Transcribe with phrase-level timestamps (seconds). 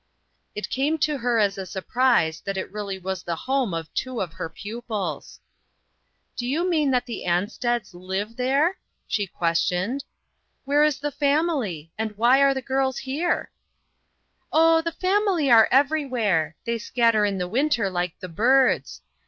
[0.55, 4.19] It came to her as a surprise that it really was the home of two
[4.19, 5.39] of her pupils.
[6.35, 8.31] "Do you mean that the Ansteds liv OUTSIDE THE CIRCLE.
[8.31, 8.77] I2/ there?"
[9.15, 10.03] she questioned."
[10.65, 11.91] Where is the fam ily?
[11.99, 13.51] and why are the girls here?""
[14.51, 16.55] Oh, the family are everywhere.
[16.65, 19.03] They scatter in the winter like the birds.